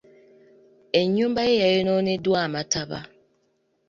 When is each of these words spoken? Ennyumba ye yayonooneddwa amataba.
Ennyumba 0.99 1.41
ye 1.49 1.55
yayonooneddwa 1.63 2.37
amataba. 2.45 2.99